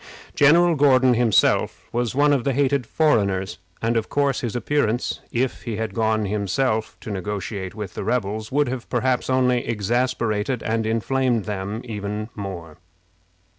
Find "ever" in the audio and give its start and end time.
12.71-12.77